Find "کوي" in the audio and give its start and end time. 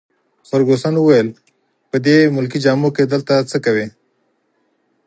3.65-3.87